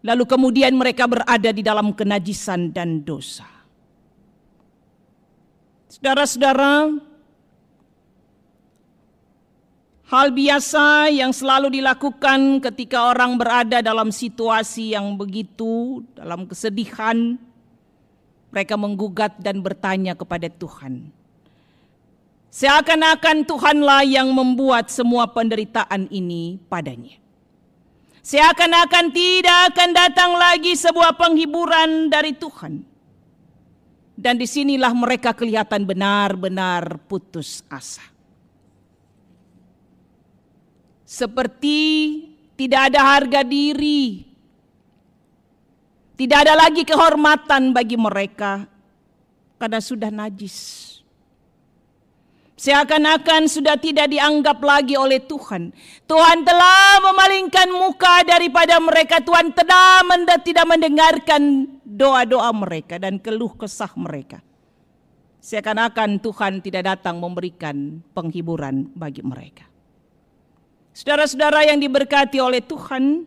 Lalu 0.07 0.25
kemudian 0.31 0.79
mereka 0.79 1.11
berada 1.11 1.51
di 1.51 1.67
dalam 1.67 1.91
kenajisan 1.91 2.71
dan 2.71 3.03
dosa. 3.03 3.51
Saudara-saudara, 5.91 6.95
Hal 10.11 10.35
biasa 10.35 11.07
yang 11.15 11.31
selalu 11.31 11.79
dilakukan 11.79 12.59
ketika 12.59 13.15
orang 13.15 13.39
berada 13.39 13.79
dalam 13.79 14.11
situasi 14.11 14.91
yang 14.91 15.15
begitu, 15.15 16.03
dalam 16.19 16.51
kesedihan, 16.51 17.39
mereka 18.51 18.75
menggugat 18.75 19.39
dan 19.39 19.63
bertanya 19.63 20.19
kepada 20.19 20.51
Tuhan. 20.51 21.15
Seakan-akan 22.51 23.47
Tuhanlah 23.47 24.03
yang 24.03 24.35
membuat 24.35 24.91
semua 24.91 25.31
penderitaan 25.31 26.11
ini 26.11 26.59
padanya. 26.67 27.15
Seakan-akan 28.27 29.15
tidak 29.15 29.59
akan 29.71 29.91
datang 29.95 30.35
lagi 30.35 30.75
sebuah 30.75 31.15
penghiburan 31.15 32.11
dari 32.11 32.35
Tuhan. 32.35 32.83
Dan 34.19 34.43
di 34.43 34.51
sinilah 34.51 34.91
mereka 34.91 35.39
kelihatan 35.39 35.87
benar-benar 35.87 36.99
putus 37.07 37.63
asa 37.71 38.03
seperti 41.11 41.79
tidak 42.55 42.95
ada 42.95 43.19
harga 43.19 43.43
diri, 43.43 44.23
tidak 46.15 46.47
ada 46.47 46.55
lagi 46.55 46.87
kehormatan 46.87 47.75
bagi 47.75 47.99
mereka 47.99 48.71
karena 49.59 49.83
sudah 49.83 50.15
najis. 50.15 50.87
Seakan-akan 52.61 53.49
sudah 53.49 53.81
tidak 53.81 54.13
dianggap 54.13 54.61
lagi 54.61 54.93
oleh 54.93 55.17
Tuhan. 55.25 55.73
Tuhan 56.05 56.45
telah 56.45 57.01
memalingkan 57.09 57.73
muka 57.73 58.21
daripada 58.21 58.77
mereka. 58.77 59.17
Tuhan 59.25 59.57
telah 59.57 60.05
tidak 60.45 60.69
mendengarkan 60.69 61.73
doa-doa 61.81 62.53
mereka 62.53 63.01
dan 63.01 63.17
keluh 63.17 63.57
kesah 63.57 63.89
mereka. 63.97 64.45
Seakan-akan 65.41 66.21
Tuhan 66.21 66.61
tidak 66.61 66.85
datang 66.85 67.17
memberikan 67.17 68.05
penghiburan 68.13 68.93
bagi 68.93 69.25
mereka. 69.25 69.70
Saudara-saudara 71.01 71.65
yang 71.65 71.81
diberkati 71.81 72.45
oleh 72.45 72.61
Tuhan, 72.61 73.25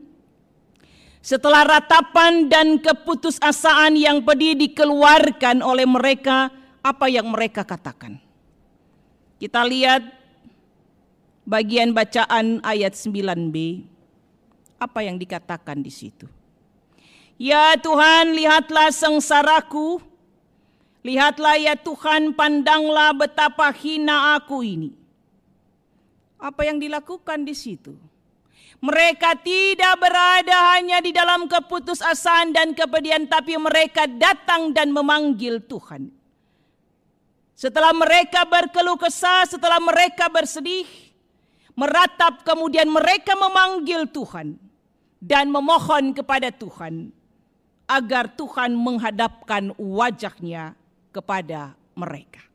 setelah 1.26 1.66
ratapan 1.66 2.46
dan 2.46 2.78
keputusasaan 2.78 3.98
yang 3.98 4.22
pedih 4.22 4.54
dikeluarkan 4.54 5.66
oleh 5.66 5.90
mereka, 5.90 6.54
apa 6.86 7.10
yang 7.10 7.34
mereka 7.34 7.66
katakan? 7.66 8.22
Kita 9.42 9.66
lihat 9.66 10.06
bagian 11.50 11.98
bacaan 11.98 12.62
ayat 12.62 12.94
9b. 12.94 13.90
Apa 14.78 15.10
yang 15.10 15.18
dikatakan 15.18 15.82
di 15.82 15.90
situ? 15.90 16.30
Ya 17.42 17.74
Tuhan, 17.82 18.38
lihatlah 18.38 18.94
sengsaraku. 18.94 19.98
Lihatlah 21.02 21.58
ya 21.58 21.74
Tuhan, 21.74 22.38
pandanglah 22.38 23.18
betapa 23.18 23.74
hina 23.74 24.38
aku 24.38 24.62
ini 24.62 25.03
apa 26.44 26.68
yang 26.68 26.76
dilakukan 26.76 27.48
di 27.48 27.56
situ. 27.56 27.96
Mereka 28.84 29.40
tidak 29.40 29.96
berada 29.96 30.76
hanya 30.76 31.00
di 31.00 31.16
dalam 31.16 31.48
keputusasaan 31.48 32.52
dan 32.52 32.76
kepedihan, 32.76 33.24
tapi 33.24 33.56
mereka 33.56 34.04
datang 34.12 34.76
dan 34.76 34.92
memanggil 34.92 35.64
Tuhan. 35.64 36.12
Setelah 37.56 37.96
mereka 37.96 38.44
berkeluh 38.44 39.00
kesah, 39.00 39.48
setelah 39.48 39.80
mereka 39.80 40.28
bersedih, 40.28 40.84
meratap, 41.80 42.44
kemudian 42.44 42.92
mereka 42.92 43.40
memanggil 43.40 44.04
Tuhan 44.12 44.60
dan 45.24 45.48
memohon 45.48 46.12
kepada 46.12 46.52
Tuhan 46.52 47.16
agar 47.88 48.36
Tuhan 48.36 48.76
menghadapkan 48.76 49.72
wajahnya 49.80 50.76
kepada 51.16 51.72
mereka. 51.96 52.53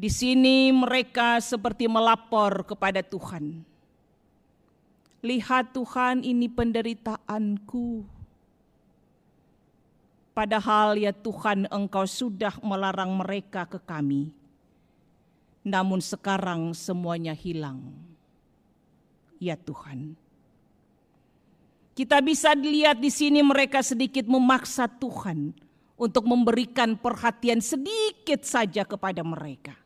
Di 0.00 0.08
sini 0.08 0.72
mereka 0.72 1.36
seperti 1.44 1.84
melapor 1.84 2.64
kepada 2.64 3.04
Tuhan. 3.04 3.60
Lihat 5.20 5.76
Tuhan 5.76 6.24
ini 6.24 6.48
penderitaanku. 6.48 8.08
Padahal 10.32 10.96
ya 10.96 11.12
Tuhan 11.12 11.68
engkau 11.68 12.08
sudah 12.08 12.56
melarang 12.64 13.12
mereka 13.12 13.68
ke 13.68 13.76
kami. 13.76 14.32
Namun 15.68 16.00
sekarang 16.00 16.72
semuanya 16.72 17.36
hilang. 17.36 17.92
Ya 19.36 19.60
Tuhan. 19.60 20.16
Kita 21.92 22.24
bisa 22.24 22.56
dilihat 22.56 22.96
di 22.96 23.12
sini 23.12 23.44
mereka 23.44 23.84
sedikit 23.84 24.24
memaksa 24.24 24.88
Tuhan 24.88 25.52
untuk 26.00 26.24
memberikan 26.24 26.96
perhatian 26.96 27.60
sedikit 27.60 28.48
saja 28.48 28.88
kepada 28.88 29.20
mereka. 29.20 29.79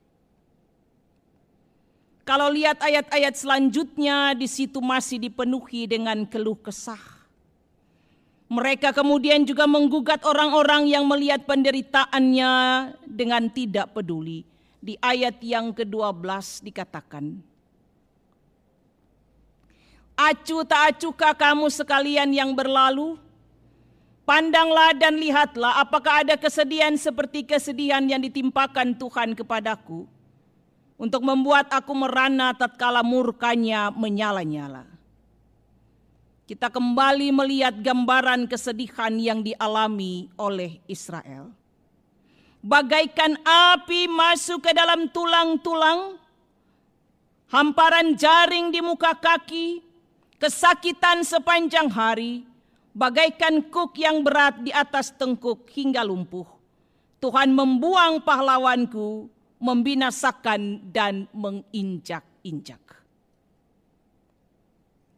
Kalau 2.24 2.48
lihat 2.48 2.80
ayat-ayat 2.80 3.36
selanjutnya 3.36 4.32
di 4.32 4.48
situ 4.48 4.80
masih 4.80 5.20
dipenuhi 5.20 5.84
dengan 5.84 6.24
keluh 6.24 6.56
kesah. 6.56 7.00
Mereka 8.48 8.96
kemudian 8.96 9.44
juga 9.44 9.68
menggugat 9.68 10.24
orang-orang 10.24 10.88
yang 10.88 11.04
melihat 11.04 11.44
penderitaannya 11.44 12.52
dengan 13.04 13.44
tidak 13.52 13.92
peduli. 13.92 14.40
Di 14.80 14.96
ayat 15.00 15.40
yang 15.40 15.72
ke-12 15.76 16.64
dikatakan, 16.64 17.40
Acu 20.16 20.60
tak 20.64 20.96
acukah 20.96 21.32
kamu 21.36 21.72
sekalian 21.72 22.32
yang 22.32 22.52
berlalu? 22.56 23.20
Pandanglah 24.24 24.96
dan 24.96 25.20
lihatlah 25.20 25.84
apakah 25.84 26.24
ada 26.24 26.40
kesedihan 26.40 26.96
seperti 26.96 27.44
kesedihan 27.44 28.00
yang 28.08 28.24
ditimpakan 28.24 28.96
Tuhan 28.96 29.36
kepadaku 29.36 30.08
untuk 30.94 31.26
membuat 31.26 31.70
aku 31.74 31.92
merana 31.94 32.54
tatkala 32.54 33.02
murkanya 33.02 33.90
menyala-nyala. 33.90 34.86
Kita 36.44 36.68
kembali 36.68 37.32
melihat 37.32 37.72
gambaran 37.80 38.44
kesedihan 38.44 39.16
yang 39.16 39.40
dialami 39.40 40.28
oleh 40.36 40.76
Israel. 40.84 41.48
Bagaikan 42.60 43.40
api 43.44 44.08
masuk 44.08 44.68
ke 44.68 44.72
dalam 44.76 45.08
tulang-tulang, 45.08 46.20
hamparan 47.48 48.12
jaring 48.16 48.72
di 48.72 48.80
muka 48.84 49.16
kaki, 49.16 49.80
kesakitan 50.36 51.24
sepanjang 51.24 51.88
hari, 51.88 52.44
bagaikan 52.92 53.64
kuk 53.72 53.96
yang 53.96 54.20
berat 54.20 54.60
di 54.60 54.72
atas 54.72 55.12
tengkuk 55.16 55.68
hingga 55.72 56.04
lumpuh. 56.04 56.48
Tuhan 57.24 57.56
membuang 57.56 58.20
pahlawanku 58.20 59.32
membinasakan 59.64 60.92
dan 60.92 61.24
menginjak-injak. 61.32 62.84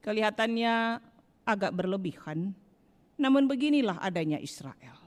Kelihatannya 0.06 1.02
agak 1.42 1.74
berlebihan, 1.74 2.54
namun 3.18 3.50
beginilah 3.50 3.98
adanya 3.98 4.38
Israel. 4.38 5.02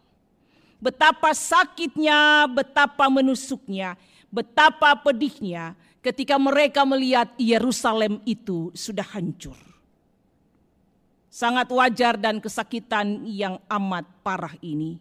Betapa 0.83 1.31
sakitnya, 1.31 2.51
betapa 2.51 3.07
menusuknya, 3.07 3.95
betapa 4.27 4.91
pedihnya 4.99 5.71
ketika 6.03 6.35
mereka 6.35 6.83
melihat 6.83 7.31
Yerusalem 7.39 8.19
itu 8.27 8.75
sudah 8.75 9.07
hancur. 9.07 9.55
Sangat 11.31 11.71
wajar 11.71 12.19
dan 12.19 12.43
kesakitan 12.43 13.23
yang 13.23 13.63
amat 13.71 14.03
parah 14.19 14.55
ini. 14.59 14.99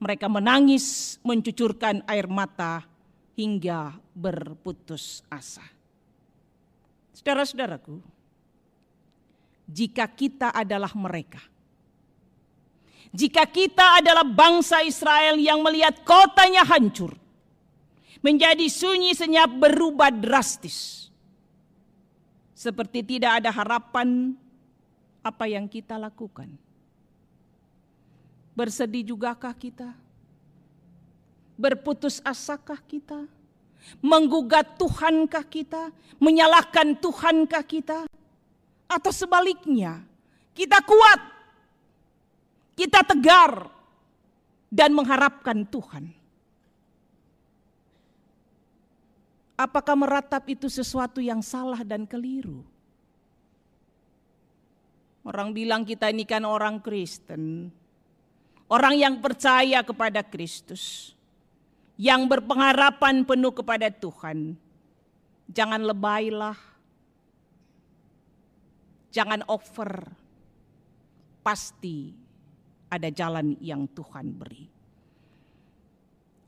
Mereka 0.00 0.32
menangis, 0.32 1.16
mencucurkan 1.20 2.00
air 2.08 2.24
mata 2.24 2.93
hingga 3.34 3.98
berputus 4.14 5.22
asa. 5.30 5.62
Saudara-saudaraku, 7.14 7.98
jika 9.66 10.06
kita 10.10 10.50
adalah 10.54 10.90
mereka, 10.94 11.42
jika 13.14 13.46
kita 13.46 14.02
adalah 14.02 14.26
bangsa 14.26 14.82
Israel 14.82 15.38
yang 15.38 15.62
melihat 15.62 16.02
kotanya 16.02 16.66
hancur, 16.66 17.14
menjadi 18.18 18.66
sunyi 18.66 19.14
senyap 19.14 19.52
berubah 19.54 20.10
drastis. 20.10 21.06
Seperti 22.54 23.04
tidak 23.04 23.44
ada 23.44 23.50
harapan 23.52 24.32
apa 25.22 25.44
yang 25.46 25.70
kita 25.70 26.00
lakukan. 26.00 26.48
Bersedih 28.54 29.14
jugakah 29.14 29.52
kita? 29.52 30.03
Berputus 31.54 32.18
asakah 32.26 32.78
kita? 32.84 33.26
Menggugat 34.00 34.80
Tuhankah 34.80 35.44
kita? 35.46 35.94
Menyalahkan 36.18 36.98
Tuhankah 36.98 37.62
kita? 37.62 37.98
Atau 38.90 39.12
sebaliknya, 39.14 40.02
kita 40.52 40.82
kuat 40.82 41.20
kita 42.74 43.06
tegar 43.06 43.70
dan 44.70 44.90
mengharapkan 44.90 45.62
Tuhan. 45.62 46.10
Apakah 49.54 49.94
meratap 49.94 50.42
itu 50.50 50.66
sesuatu 50.66 51.22
yang 51.22 51.38
salah 51.38 51.86
dan 51.86 52.10
keliru? 52.10 52.66
Orang 55.22 55.54
bilang 55.54 55.86
kita 55.86 56.10
ini 56.10 56.26
kan 56.26 56.42
orang 56.42 56.82
Kristen. 56.82 57.70
Orang 58.66 58.98
yang 58.98 59.22
percaya 59.22 59.86
kepada 59.86 60.26
Kristus. 60.26 61.13
Yang 61.94 62.20
berpengharapan 62.26 63.22
penuh 63.22 63.54
kepada 63.54 63.90
Tuhan. 63.90 64.58
Jangan 65.50 65.82
lebaylah. 65.82 66.58
Jangan 69.14 69.46
over. 69.46 70.10
Pasti 71.44 72.10
ada 72.90 73.10
jalan 73.10 73.58
yang 73.58 73.86
Tuhan 73.90 74.26
beri. 74.34 74.74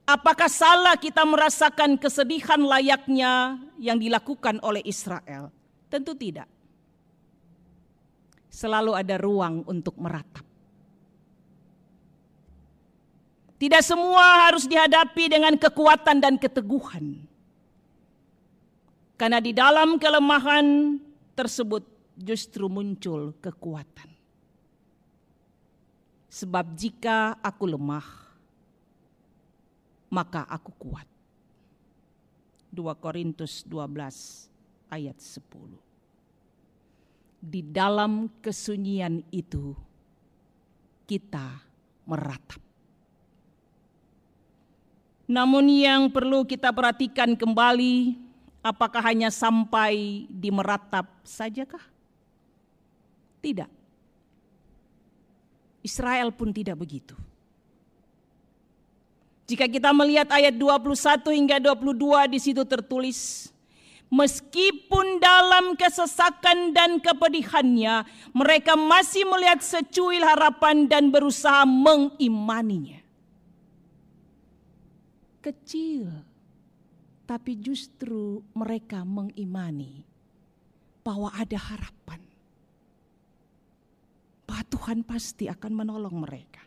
Apakah 0.07 0.47
salah 0.47 0.95
kita 0.95 1.27
merasakan 1.27 1.99
kesedihan 1.99 2.63
layaknya 2.63 3.59
yang 3.75 3.99
dilakukan 3.99 4.63
oleh 4.63 4.79
Israel? 4.87 5.51
Tentu 5.91 6.15
tidak. 6.15 6.47
Selalu 8.47 8.95
ada 8.95 9.19
ruang 9.19 9.67
untuk 9.67 9.99
meratap. 9.99 10.46
Tidak 13.57 13.81
semua 13.81 14.49
harus 14.49 14.69
dihadapi 14.69 15.33
dengan 15.33 15.57
kekuatan 15.57 16.21
dan 16.21 16.37
keteguhan. 16.37 17.25
Karena 19.17 19.41
di 19.41 19.57
dalam 19.57 19.97
kelemahan 19.97 21.01
tersebut 21.33 21.81
justru 22.21 22.69
muncul 22.69 23.33
kekuatan. 23.41 24.13
Sebab 26.29 26.77
jika 26.77 27.41
aku 27.41 27.65
lemah, 27.65 28.05
maka 30.13 30.45
aku 30.45 30.69
kuat. 30.77 31.09
2 32.77 32.93
Korintus 33.01 33.65
12 33.65 34.53
ayat 34.93 35.17
10. 35.17 37.41
Di 37.41 37.65
dalam 37.65 38.29
kesunyian 38.45 39.25
itu 39.33 39.73
kita 41.09 41.65
meratap. 42.05 42.66
Namun 45.27 45.67
yang 45.67 46.07
perlu 46.15 46.47
kita 46.47 46.71
perhatikan 46.71 47.35
kembali, 47.35 48.15
apakah 48.63 49.03
hanya 49.11 49.31
sampai 49.31 50.27
di 50.31 50.51
meratap 50.55 51.11
sajakah? 51.27 51.83
Tidak. 53.43 53.71
Israel 55.83 56.35
pun 56.35 56.51
tidak 56.51 56.79
begitu. 56.79 57.15
Jika 59.47 59.71
kita 59.71 59.95
melihat 59.95 60.27
ayat 60.35 60.59
21 60.59 61.31
hingga 61.31 61.63
22 61.63 62.35
di 62.35 62.39
situ 62.43 62.67
tertulis, 62.67 63.51
meskipun 64.11 65.23
dalam 65.23 65.79
kesesakan 65.79 66.75
dan 66.75 66.99
kepedihannya, 66.99 68.03
mereka 68.35 68.75
masih 68.75 69.23
melihat 69.31 69.63
secuil 69.63 70.27
harapan 70.27 70.91
dan 70.91 71.15
berusaha 71.15 71.63
mengimaninya. 71.63 73.06
Kecil, 75.47 76.11
tapi 77.23 77.55
justru 77.63 78.43
mereka 78.51 79.07
mengimani 79.07 80.03
bahwa 81.07 81.31
ada 81.31 81.55
harapan 81.55 82.19
bahwa 84.43 84.63
Tuhan 84.67 85.07
pasti 85.07 85.47
akan 85.47 85.73
menolong 85.75 86.19
mereka. 86.19 86.63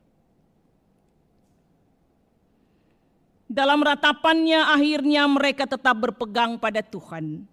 Dalam 3.50 3.82
ratapannya 3.82 4.62
akhirnya 4.62 5.26
mereka 5.26 5.66
tetap 5.66 5.98
berpegang 5.98 6.56
pada 6.56 6.80
Tuhan 6.80 7.50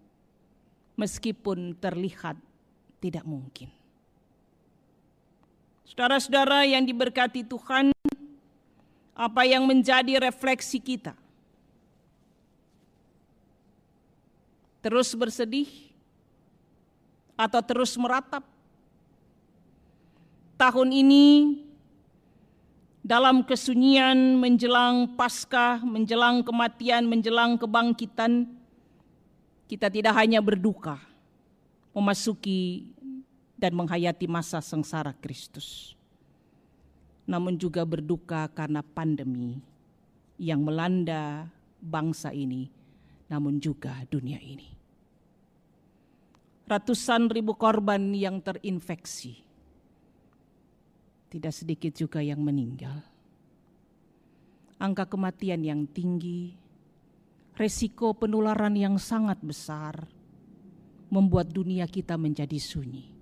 meskipun 0.94 1.72
terlihat 1.80 2.36
tidak 3.00 3.24
mungkin. 3.24 3.72
Saudara-saudara 5.88 6.68
yang 6.68 6.84
diberkati 6.84 7.48
Tuhan, 7.48 7.96
apa 9.16 9.48
yang 9.48 9.64
menjadi 9.64 10.20
refleksi 10.20 10.76
kita? 10.76 11.16
Terus 14.85 15.11
bersedih 15.16 15.66
atau 17.35 17.64
terus 17.64 17.96
meratap? 17.96 18.44
tahun 20.57 20.88
ini 20.90 21.26
dalam 23.07 23.46
kesunyian 23.46 24.40
menjelang 24.40 25.14
Paskah, 25.14 25.79
menjelang 25.85 26.42
kematian, 26.42 27.07
menjelang 27.07 27.55
kebangkitan, 27.55 28.50
kita 29.70 29.87
tidak 29.92 30.16
hanya 30.18 30.42
berduka, 30.42 30.98
memasuki 31.94 32.90
dan 33.55 33.79
menghayati 33.79 34.26
masa 34.26 34.59
sengsara 34.59 35.14
Kristus. 35.14 35.94
Namun 37.26 37.58
juga 37.58 37.82
berduka 37.82 38.46
karena 38.54 38.86
pandemi 38.86 39.58
yang 40.38 40.62
melanda 40.62 41.50
bangsa 41.82 42.30
ini, 42.30 42.70
namun 43.26 43.58
juga 43.58 44.06
dunia 44.06 44.38
ini. 44.38 44.70
Ratusan 46.66 47.30
ribu 47.30 47.54
korban 47.54 48.14
yang 48.14 48.42
terinfeksi 48.42 49.46
tidak 51.36 51.54
sedikit 51.54 51.92
juga 51.94 52.22
yang 52.22 52.42
meninggal. 52.42 53.02
Angka 54.76 55.08
kematian 55.08 55.64
yang 55.64 55.88
tinggi, 55.88 56.52
resiko 57.56 58.12
penularan 58.12 58.76
yang 58.76 59.00
sangat 59.00 59.40
besar, 59.40 60.04
membuat 61.08 61.48
dunia 61.48 61.88
kita 61.88 62.20
menjadi 62.20 62.60
sunyi. 62.60 63.15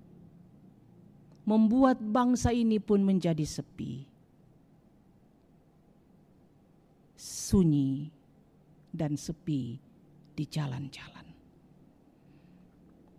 Membuat 1.45 2.01
bangsa 2.01 2.53
ini 2.53 2.81
pun 2.81 3.05
menjadi 3.05 3.45
sepi. 3.45 4.05
Sunyi 7.15 8.09
dan 8.91 9.17
sepi 9.21 9.77
di 10.33 10.45
jalan-jalan. 10.49 11.27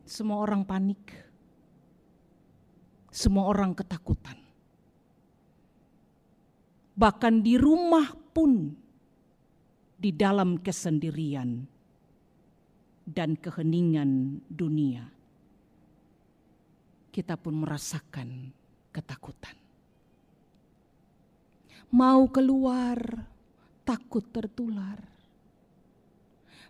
Semua 0.06 0.42
orang 0.42 0.66
panik. 0.66 1.04
Semua 3.14 3.48
orang 3.48 3.72
ketakutan 3.78 4.46
bahkan 6.96 7.44
di 7.44 7.60
rumah 7.60 8.16
pun 8.32 8.72
di 10.00 10.16
dalam 10.16 10.64
kesendirian 10.64 11.68
dan 13.06 13.36
keheningan 13.36 14.42
dunia 14.48 15.15
kita 17.16 17.40
pun 17.40 17.64
merasakan 17.64 18.52
ketakutan 18.92 19.56
mau 21.88 22.28
keluar 22.28 23.24
takut 23.88 24.28
tertular 24.36 25.00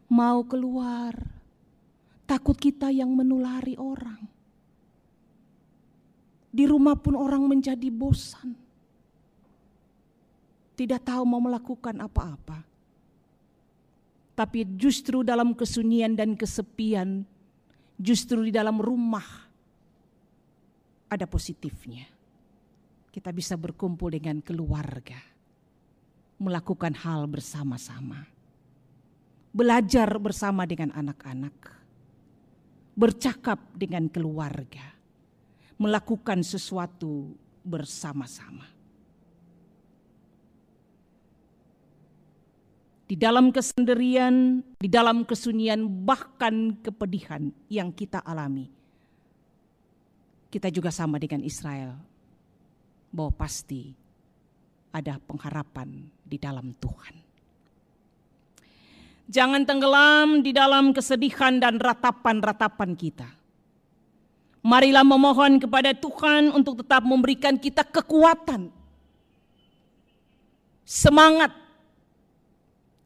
mau 0.06 0.46
keluar 0.46 1.18
takut 2.30 2.54
kita 2.54 2.94
yang 2.94 3.10
menulari 3.10 3.74
orang 3.82 4.36
Di 6.56 6.64
rumah 6.64 6.96
pun 6.96 7.20
orang 7.20 7.52
menjadi 7.52 7.92
bosan. 7.92 8.56
Tidak 10.80 11.04
tahu 11.04 11.28
mau 11.28 11.44
melakukan 11.44 12.00
apa-apa. 12.00 12.64
Tapi 14.40 14.64
justru 14.80 15.20
dalam 15.20 15.52
kesunyian 15.52 16.16
dan 16.16 16.32
kesepian, 16.40 17.28
justru 18.00 18.48
di 18.48 18.56
dalam 18.56 18.80
rumah 18.80 19.45
ada 21.10 21.26
positifnya. 21.30 22.08
Kita 23.12 23.32
bisa 23.32 23.56
berkumpul 23.56 24.12
dengan 24.12 24.44
keluarga, 24.44 25.18
melakukan 26.38 26.92
hal 27.00 27.32
bersama-sama, 27.32 28.28
belajar 29.56 30.20
bersama 30.20 30.68
dengan 30.68 30.92
anak-anak, 30.92 31.56
bercakap 32.96 33.64
dengan 33.72 34.12
keluarga 34.12 34.96
melakukan 35.76 36.44
sesuatu 36.44 37.36
bersama-sama. 37.64 38.72
Di 43.06 43.14
dalam 43.14 43.54
kesendirian, 43.54 44.66
di 44.82 44.90
dalam 44.90 45.30
kesunyian, 45.30 45.86
bahkan 45.86 46.74
kepedihan 46.82 47.54
yang 47.70 47.94
kita 47.94 48.18
alami, 48.26 48.66
kita 50.50 50.72
juga 50.74 50.90
sama 50.90 51.22
dengan 51.22 51.44
Israel, 51.46 51.96
bahwa 53.14 53.32
pasti 53.36 53.96
ada 54.96 55.20
pengharapan 55.20 56.08
di 56.24 56.38
dalam 56.40 56.72
Tuhan. 56.78 57.16
Jangan 59.26 59.66
tenggelam 59.66 60.46
di 60.46 60.54
dalam 60.54 60.94
kesedihan 60.94 61.58
dan 61.58 61.82
ratapan-ratapan 61.82 62.94
kita 62.94 63.30
Marilah 64.66 65.06
memohon 65.06 65.62
kepada 65.62 65.94
Tuhan 65.94 66.50
untuk 66.50 66.82
tetap 66.82 67.06
memberikan 67.06 67.54
kita 67.54 67.86
kekuatan, 67.86 68.74
semangat, 70.82 71.54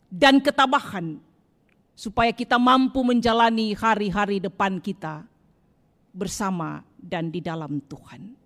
dan 0.08 0.40
ketabahan, 0.40 1.20
supaya 2.00 2.32
kita 2.32 2.56
mampu 2.56 3.04
menjalani 3.04 3.76
hari-hari 3.76 4.40
depan 4.40 4.80
kita 4.80 5.28
bersama 6.16 6.80
dan 7.00 7.32
di 7.32 7.40
dalam 7.40 7.80
Tuhan. 7.88 8.40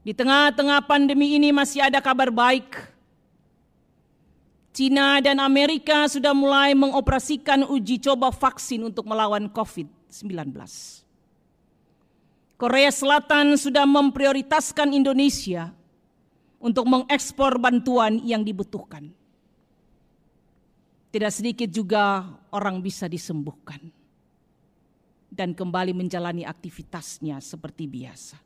Di 0.00 0.16
tengah-tengah 0.16 0.80
pandemi 0.88 1.36
ini 1.36 1.52
masih 1.52 1.84
ada 1.84 2.00
kabar 2.00 2.32
baik. 2.32 2.72
Cina 4.72 5.20
dan 5.20 5.42
Amerika 5.42 6.08
sudah 6.08 6.32
mulai 6.32 6.72
mengoperasikan 6.72 7.68
uji 7.68 8.00
coba 8.00 8.32
vaksin 8.32 8.86
untuk 8.86 9.04
melawan 9.04 9.50
COVID-19. 9.52 10.56
Korea 12.56 12.92
Selatan 12.92 13.60
sudah 13.60 13.84
memprioritaskan 13.84 14.96
Indonesia 14.96 15.72
untuk 16.60 16.88
mengekspor 16.88 17.60
bantuan 17.60 18.20
yang 18.24 18.40
dibutuhkan. 18.40 19.12
Tidak 21.10 21.32
sedikit 21.34 21.68
juga 21.68 22.24
orang 22.54 22.78
bisa 22.80 23.10
disembuhkan 23.10 23.99
dan 25.30 25.54
kembali 25.54 25.94
menjalani 25.94 26.44
aktivitasnya 26.44 27.38
seperti 27.40 27.86
biasa. 27.86 28.36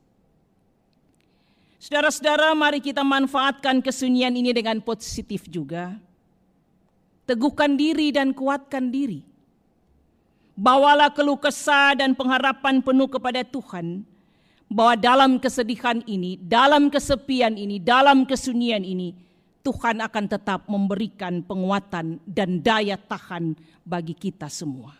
Saudara-saudara, 1.81 2.55
mari 2.55 2.81
kita 2.81 3.03
manfaatkan 3.05 3.83
kesunyian 3.83 4.33
ini 4.33 4.55
dengan 4.55 4.81
positif 4.81 5.45
juga. 5.51 5.97
Teguhkan 7.25 7.73
diri 7.73 8.13
dan 8.13 8.37
kuatkan 8.37 8.93
diri 8.93 9.35
Bawalah 10.55 11.11
keluh 11.11 11.35
kesah 11.35 11.99
dan 11.99 12.15
pengharapan 12.15 12.79
penuh 12.79 13.11
kepada 13.11 13.43
Tuhan 13.43 14.07
bahwa 14.71 14.95
dalam 14.95 15.35
kesedihan 15.35 15.99
ini, 16.07 16.39
dalam 16.39 16.87
kesepian 16.87 17.59
ini, 17.59 17.75
dalam 17.75 18.23
kesunyian 18.23 18.87
ini, 18.87 19.11
Tuhan 19.67 19.99
akan 19.99 20.25
tetap 20.31 20.63
memberikan 20.71 21.43
penguatan 21.43 22.23
dan 22.23 22.63
daya 22.63 22.95
tahan 22.95 23.51
bagi 23.83 24.15
kita 24.15 24.47
semua. 24.47 24.95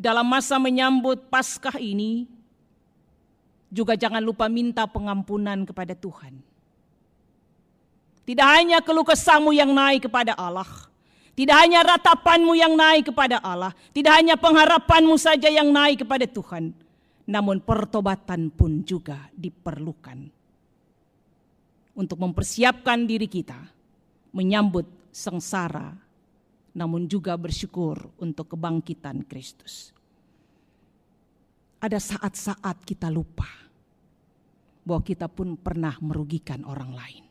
Dalam 0.00 0.24
masa 0.24 0.56
menyambut 0.56 1.28
Paskah 1.28 1.76
ini, 1.76 2.24
juga 3.68 3.94
jangan 4.00 4.24
lupa 4.24 4.48
minta 4.48 4.88
pengampunan 4.88 5.62
kepada 5.68 5.92
Tuhan. 5.92 6.40
Tidak 8.24 8.48
hanya 8.48 8.80
keluh 8.80 9.04
kesahmu 9.04 9.52
yang 9.52 9.76
naik 9.76 10.08
kepada 10.08 10.32
Allah, 10.40 10.68
tidak 11.36 11.56
hanya 11.60 11.84
ratapanmu 11.84 12.52
yang 12.56 12.72
naik 12.72 13.12
kepada 13.12 13.44
Allah, 13.44 13.76
tidak 13.92 14.16
hanya 14.16 14.40
pengharapanmu 14.40 15.20
saja 15.20 15.52
yang 15.52 15.68
naik 15.68 16.02
kepada 16.06 16.24
Tuhan, 16.24 16.72
namun 17.28 17.60
pertobatan 17.60 18.48
pun 18.48 18.80
juga 18.86 19.28
diperlukan 19.36 20.30
untuk 22.00 22.18
mempersiapkan 22.22 23.04
diri 23.04 23.26
kita 23.26 23.58
menyambut 24.30 24.86
sengsara, 25.10 25.90
namun 26.74 27.10
juga 27.10 27.34
bersyukur 27.34 28.14
untuk 28.22 28.54
kebangkitan 28.54 29.26
Kristus. 29.26 29.90
Ada 31.80 31.96
saat-saat 31.96 32.84
kita 32.84 33.08
lupa 33.08 33.48
bahwa 34.84 35.02
kita 35.04 35.26
pun 35.26 35.56
pernah 35.56 35.96
merugikan 36.04 36.62
orang 36.68 36.92
lain. 36.92 37.24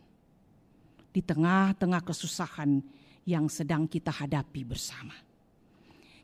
Di 1.10 1.22
tengah-tengah 1.26 2.02
kesusahan 2.06 2.82
yang 3.26 3.50
sedang 3.50 3.86
kita 3.90 4.10
hadapi 4.14 4.62
bersama. 4.66 5.14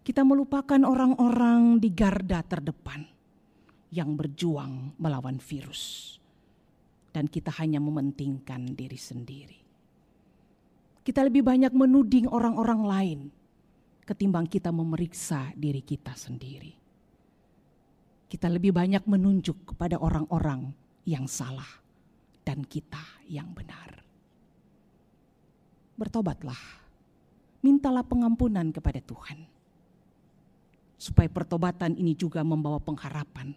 Kita 0.06 0.22
melupakan 0.22 0.78
orang-orang 0.86 1.82
di 1.82 1.90
garda 1.90 2.46
terdepan 2.46 3.02
yang 3.90 4.14
berjuang 4.14 4.94
melawan 5.02 5.42
virus, 5.42 6.18
dan 7.10 7.26
kita 7.26 7.50
hanya 7.58 7.82
mementingkan 7.82 8.78
diri 8.78 9.00
sendiri. 9.02 9.65
Kita 11.06 11.22
lebih 11.22 11.46
banyak 11.46 11.70
menuding 11.70 12.26
orang-orang 12.26 12.82
lain 12.82 13.20
ketimbang 14.10 14.50
kita 14.50 14.74
memeriksa 14.74 15.54
diri 15.54 15.86
kita 15.86 16.18
sendiri. 16.18 16.74
Kita 18.26 18.50
lebih 18.50 18.74
banyak 18.74 19.06
menunjuk 19.06 19.74
kepada 19.74 20.02
orang-orang 20.02 20.74
yang 21.06 21.30
salah 21.30 21.70
dan 22.42 22.66
kita 22.66 23.02
yang 23.30 23.54
benar. 23.54 24.02
Bertobatlah 25.94 26.86
mintalah 27.62 28.06
pengampunan 28.06 28.70
kepada 28.70 29.02
Tuhan. 29.02 29.46
Supaya 30.98 31.30
pertobatan 31.30 31.98
ini 31.98 32.18
juga 32.18 32.42
membawa 32.42 32.82
pengharapan 32.82 33.54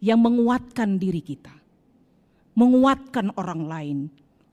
yang 0.00 0.16
menguatkan 0.16 0.96
diri 0.96 1.20
kita, 1.20 1.52
menguatkan 2.56 3.36
orang 3.36 3.62
lain 3.68 3.98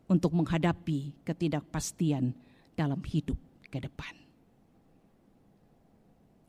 untuk 0.10 0.34
menghadapi 0.34 1.22
ketidakpastian 1.22 2.34
dalam 2.74 3.00
hidup 3.06 3.38
ke 3.70 3.78
depan. 3.78 4.14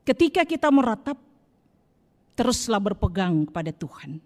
Ketika 0.09 0.49
kita 0.49 0.73
meratap, 0.73 1.21
teruslah 2.33 2.81
berpegang 2.81 3.45
kepada 3.45 3.69
Tuhan 3.69 4.17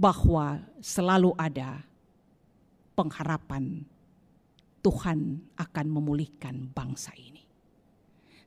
bahwa 0.00 0.64
selalu 0.80 1.36
ada 1.36 1.84
pengharapan 2.96 3.84
Tuhan 4.80 5.42
akan 5.58 5.86
memulihkan 5.90 6.70
bangsa 6.70 7.10
ini. 7.18 7.42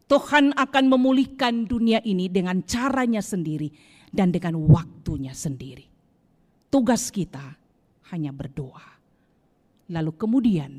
Tuhan 0.09 0.55
akan 0.57 0.85
memulihkan 0.89 1.69
dunia 1.69 2.01
ini 2.01 2.31
dengan 2.31 2.65
caranya 2.65 3.21
sendiri 3.21 3.69
dan 4.09 4.33
dengan 4.33 4.57
waktunya 4.65 5.35
sendiri. 5.35 5.85
Tugas 6.71 7.13
kita 7.13 7.58
hanya 8.13 8.33
berdoa. 8.33 8.99
Lalu 9.89 10.11
kemudian 10.15 10.71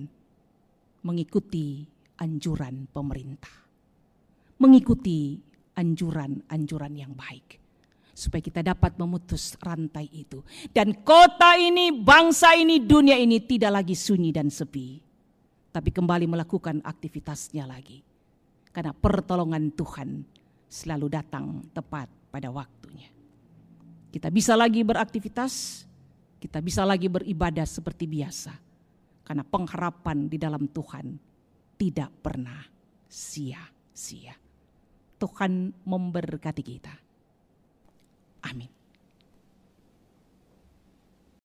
mengikuti 1.03 1.83
anjuran 2.21 2.87
pemerintah. 2.91 3.57
Mengikuti 4.61 5.41
anjuran-anjuran 5.75 6.93
yang 6.95 7.17
baik 7.17 7.57
supaya 8.13 8.45
kita 8.45 8.61
dapat 8.61 9.01
memutus 9.01 9.57
rantai 9.57 10.05
itu. 10.13 10.45
Dan 10.69 11.01
kota 11.01 11.57
ini, 11.57 11.89
bangsa 11.89 12.53
ini, 12.53 12.85
dunia 12.85 13.17
ini 13.17 13.41
tidak 13.41 13.81
lagi 13.81 13.97
sunyi 13.97 14.29
dan 14.29 14.53
sepi 14.53 15.11
tapi 15.71 15.95
kembali 15.95 16.27
melakukan 16.27 16.83
aktivitasnya 16.83 17.65
lagi. 17.65 18.03
Karena 18.71 18.95
pertolongan 18.95 19.71
Tuhan 19.75 20.23
selalu 20.71 21.07
datang 21.11 21.63
tepat 21.75 22.07
pada 22.31 22.51
waktunya. 22.51 23.11
Kita 24.11 24.31
bisa 24.31 24.59
lagi 24.59 24.83
beraktivitas, 24.83 25.87
kita 26.41 26.65
bisa 26.65 26.89
lagi 26.89 27.13
beribadah 27.13 27.69
seperti 27.69 28.09
biasa. 28.09 28.57
Karena 29.21 29.45
pengharapan 29.45 30.27
di 30.27 30.41
dalam 30.41 30.67
Tuhan 30.73 31.07
tidak 31.77 32.11
pernah 32.25 32.65
sia-sia. 33.07 34.35
Tuhan 35.21 35.85
memberkati 35.85 36.63
kita. 36.65 36.95
Amin. 38.49 38.80